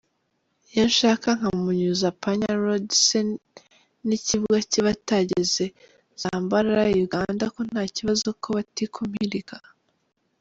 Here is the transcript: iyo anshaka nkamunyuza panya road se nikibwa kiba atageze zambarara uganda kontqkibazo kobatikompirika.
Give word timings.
iyo 0.71 0.83
anshaka 0.87 1.27
nkamunyuza 1.37 2.07
panya 2.21 2.51
road 2.63 2.85
se 3.05 3.19
nikibwa 4.07 4.57
kiba 4.71 4.89
atageze 4.97 5.65
zambarara 6.21 6.83
uganda 7.05 7.45
kontqkibazo 7.55 8.27
kobatikompirika. 8.43 9.55